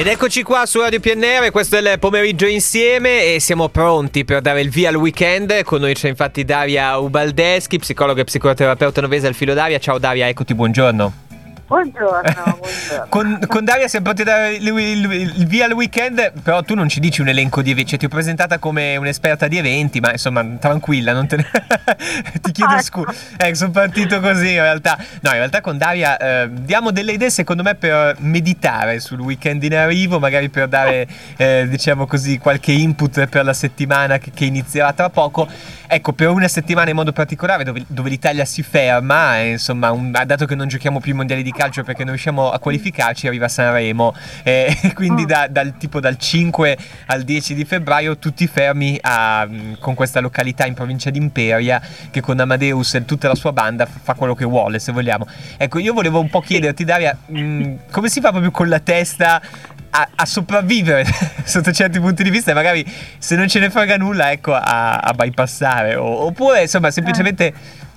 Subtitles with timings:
[0.00, 4.40] Ed eccoci qua su Radio PNR, questo è il pomeriggio insieme e siamo pronti per
[4.40, 5.62] dare il via al weekend.
[5.62, 9.78] Con noi c'è infatti Daria Ubaldeschi, psicologa e psicoterapeuta novese al filo Daria.
[9.78, 11.29] Ciao Daria, eccoti, buongiorno.
[11.70, 13.06] Buongiorno, buongiorno.
[13.08, 17.20] con, con, Daria siamo il, il, il, via al weekend, però tu non ci dici
[17.20, 21.12] un elenco di eventi, cioè ti ho presentata come un'esperta di eventi, ma insomma tranquilla,
[21.12, 21.46] non te ne...
[22.42, 23.14] ti chiedo ah, scusa.
[23.36, 24.98] Ecco, sono partito così in realtà.
[25.20, 29.62] No, in realtà con Daria eh, diamo delle idee secondo me per meditare sul weekend
[29.62, 31.06] in arrivo, magari per dare,
[31.36, 35.46] eh, diciamo così, qualche input per la settimana che, che inizierà tra poco.
[35.92, 40.46] Ecco, per una settimana in modo particolare dove, dove l'Italia si ferma, insomma, un, dato
[40.46, 44.14] che non giochiamo più i mondiali di calcio perché non riusciamo a qualificarci, arriva Sanremo.
[44.42, 49.46] Eh, quindi da, dal, tipo dal 5 al 10 di febbraio tutti fermi a,
[49.78, 53.86] con questa località in provincia di Imperia che con Amadeus e tutta la sua banda
[53.86, 55.26] fa quello che vuole, se vogliamo.
[55.58, 59.42] Ecco, io volevo un po' chiederti, Daria, mh, come si fa proprio con la testa
[59.90, 61.04] a, a, sopravvivere
[61.44, 62.52] sotto certi punti di vista?
[62.52, 65.96] E magari se non ce ne frega nulla ecco a, a bypassare.
[65.96, 67.52] O, oppure insomma semplicemente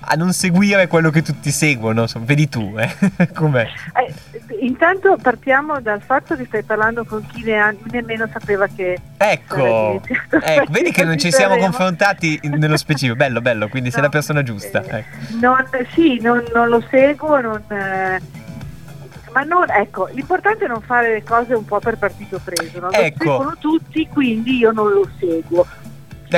[0.06, 2.90] a non seguire quello che tutti seguono vedi tu eh?
[3.34, 3.66] com'è
[3.96, 4.14] eh,
[4.60, 10.70] intanto partiamo dal fatto che stai parlando con chi ne nemmeno sapeva che ecco, ecco
[10.70, 14.42] vedi che non ci siamo confrontati nello specifico bello bello quindi no, sei la persona
[14.42, 15.16] giusta eh, ecco.
[15.40, 18.42] non, sì non, non, lo seguo non eh,
[19.34, 22.92] ma non, ecco, l'importante è non fare le cose un po' per partito preso, no?
[22.92, 23.24] ecco.
[23.24, 25.66] lo seguono tutti, quindi io non lo seguo.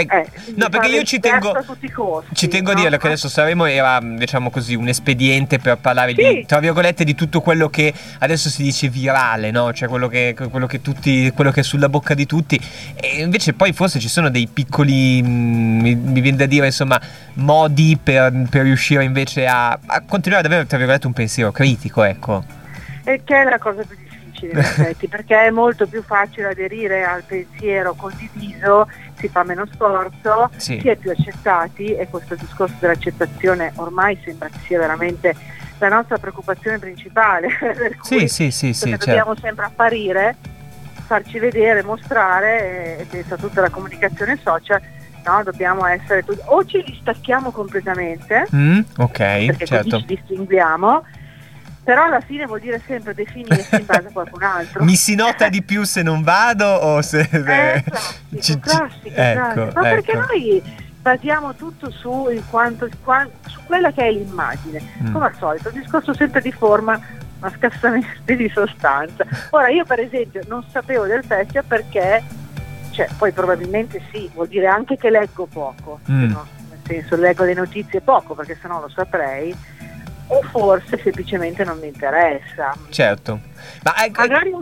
[0.00, 1.92] Eh, no, perché io ci tengo, costi,
[2.32, 2.78] ci tengo no?
[2.78, 6.22] a dirlo che adesso Sanremo era, diciamo così, un espediente per parlare sì.
[6.22, 9.72] di, tra virgolette, di tutto quello che adesso si dice virale, no?
[9.72, 12.60] Cioè quello che, quello che, tutti, quello che è sulla bocca di tutti.
[12.94, 17.00] E invece poi forse ci sono dei piccoli, mm, mi, mi viene da dire, insomma,
[17.34, 22.02] modi per, per riuscire invece a, a continuare ad avere, tra virgolette, un pensiero critico,
[22.02, 22.64] ecco
[23.06, 23.96] e che è la cosa più
[24.36, 29.66] difficile in effetti, perché è molto più facile aderire al pensiero condiviso, si fa meno
[29.72, 30.78] sforzo, sì.
[30.80, 35.34] si è più accettati e questo discorso dell'accettazione ormai sembra che sia veramente
[35.78, 39.40] la nostra preoccupazione principale, per cui sì, sì, sì, dobbiamo certo.
[39.40, 40.36] sempre apparire,
[41.06, 44.80] farci vedere, mostrare e pensa tutta la comunicazione social
[45.26, 49.16] No, dobbiamo essere tutti, o ci distacchiamo completamente, mm, ok,
[49.46, 49.90] perché certo.
[49.90, 51.02] così ci distinguiamo,
[51.86, 54.82] però alla fine vuol dire sempre definirsi in base a qualcun altro.
[54.82, 57.20] Mi si nota di più se non vado o se...
[57.20, 59.80] Eh, classico, ci, classico, ecco, classico.
[59.80, 60.02] Ma ecco.
[60.02, 60.62] perché noi
[61.00, 64.82] basiamo tutto su, quanto, su quella che è l'immagine.
[65.00, 65.12] Mm.
[65.12, 67.00] Come al solito, il discorso sempre di forma,
[67.38, 69.24] ma scarsamente di sostanza.
[69.50, 72.24] Ora, io per esempio non sapevo del festival perché,
[72.90, 76.30] cioè, poi probabilmente sì, vuol dire anche che leggo poco, mm.
[76.30, 76.46] no?
[76.68, 79.54] nel senso leggo le notizie poco perché sennò lo saprei
[80.28, 82.74] o forse semplicemente non mi interessa.
[82.90, 83.40] Certo.
[83.82, 84.52] Ma ecco, Magari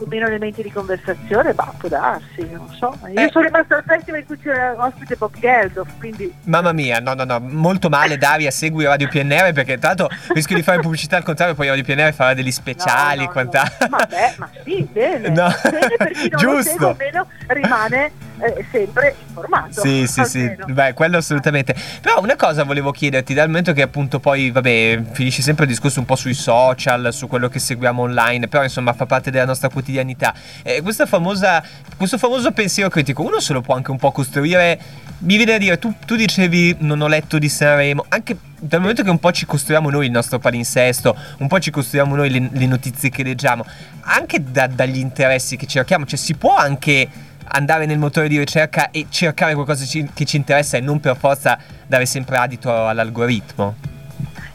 [0.00, 2.96] con meno elementi di conversazione, bah, può darsi, non so.
[3.08, 3.28] Io eh.
[3.30, 6.32] sono rimasto al festival in cui c'era ospite Bob Geldof, quindi...
[6.44, 10.62] Mamma mia, no, no, no, molto male Daria, segui Radio PNR perché l'altro rischio di
[10.62, 13.88] fare pubblicità al contrario, poi Radio PNR farà degli speciali, no, no, quant'altro.
[13.90, 13.96] No.
[13.98, 15.28] Vabbè, ma sì, bene.
[15.40, 15.48] No.
[15.62, 16.54] Bene per chi non Giusto.
[16.54, 19.80] lo segue, almeno rimane eh, sempre informato.
[19.80, 21.74] Sì, sì, sì, beh, quello assolutamente.
[22.00, 26.00] Però una cosa volevo chiederti, dal momento che appunto poi, vabbè, finisci sempre il discorso
[26.00, 29.68] un po' sui social, su quello che seguiamo online, però insomma fa parte della nostra
[29.68, 30.34] quotidianità.
[30.62, 31.62] Eh, questa famosa,
[31.96, 34.78] questo famoso pensiero critico, uno se lo può anche un po' costruire.
[35.20, 39.02] Mi viene da dire, tu, tu dicevi non ho letto di Sanremo, anche dal momento
[39.02, 42.48] che un po' ci costruiamo noi il nostro palinsesto, un po' ci costruiamo noi le,
[42.50, 43.64] le notizie che leggiamo,
[44.02, 47.08] anche da, dagli interessi che cerchiamo, cioè si può anche
[47.50, 49.84] andare nel motore di ricerca e cercare qualcosa
[50.14, 53.76] che ci interessa e non per forza dare sempre adito all'algoritmo?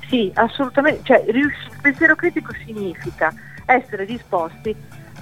[0.10, 1.02] Sì, assolutamente.
[1.04, 1.52] Cioè, il
[1.82, 3.34] pensiero critico significa
[3.66, 4.76] essere disposti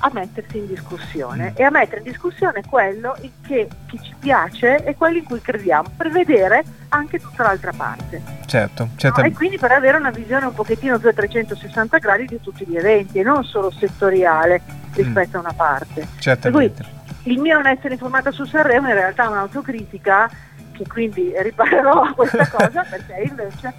[0.06, 1.56] a mettersi in discussione mm.
[1.56, 3.16] e a mettere in discussione quello
[3.47, 8.22] che, che, ci piace e quello in cui crediamo, per vedere anche tutta l'altra parte.
[8.45, 9.22] Certo, certo.
[9.22, 9.28] No?
[9.28, 12.75] E quindi per avere una visione un pochettino più a 360 gradi di tutti gli
[12.75, 14.61] eventi e non solo settoriale
[14.94, 15.40] rispetto mm.
[15.40, 16.07] a una parte.
[16.19, 16.84] Certamente.
[16.84, 20.29] Per cui il mio non essere informata su Sanremo in realtà è un'autocritica
[20.73, 23.73] che quindi riparerò a questa cosa perché invece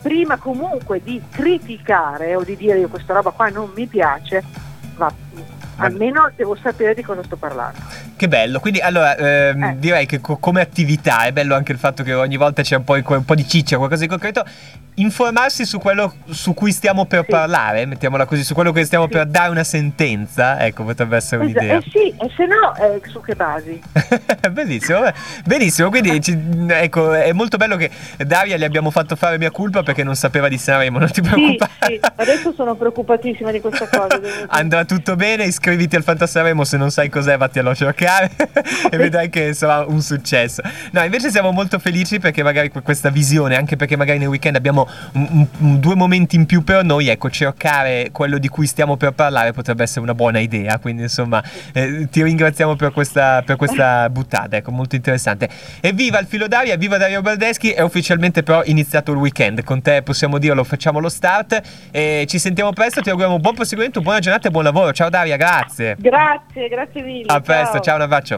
[0.00, 4.42] prima comunque di criticare o di dire io questa roba qua non mi piace,
[4.96, 5.12] va,
[5.76, 7.78] almeno devo sapere di cosa sto parlando.
[8.16, 9.76] Che bello, quindi allora ehm, eh.
[9.78, 12.84] direi che co- come attività è bello anche il fatto che ogni volta c'è un
[12.84, 14.44] po', un po', di ciccia, qualcosa di concreto.
[15.00, 17.30] Informarsi su quello su cui stiamo per sì.
[17.30, 19.12] parlare, mettiamola così, su quello che stiamo sì.
[19.12, 21.78] per dare una sentenza, ecco, potrebbe essere un'idea.
[21.78, 23.80] Eh sì, e se no, eh, su che basi?
[24.50, 25.00] Bellissimo,
[25.44, 26.38] benissimo, quindi ci,
[26.68, 30.48] ecco, è molto bello che Daria gli abbiamo fatto fare mia colpa perché non sapeva
[30.48, 31.70] di Sanremo, non ti preoccupare.
[31.80, 32.00] Sì, sì.
[32.16, 34.20] adesso sono preoccupatissima di questa cosa.
[34.48, 38.30] Andrà tutto bene, iscriviti al Fantasaremo, se non sai cos'è vattelo a cercare
[38.90, 40.62] e vedrai che sarà un successo.
[40.92, 44.88] No, invece siamo molto felici perché magari questa visione, anche perché magari nel weekend abbiamo
[45.12, 49.12] un, un, due momenti in più per noi, ecco, cercare quello di cui stiamo per
[49.12, 51.42] parlare potrebbe essere una buona idea, quindi insomma
[51.72, 55.48] eh, ti ringraziamo per questa, per questa buttata, ecco, molto interessante.
[55.80, 60.02] Evviva il filo d'aria, viva Dario Baldeschi, è ufficialmente però iniziato il weekend, con te
[60.02, 64.48] possiamo dirlo, facciamo lo start e ci sentiamo presto, ti auguriamo buon proseguimento, buona giornata
[64.48, 65.96] e buon lavoro, ciao Daria, grazie.
[65.98, 67.26] Grazie, grazie mille.
[67.32, 68.28] A presto, ciao, ciao un abbraccio.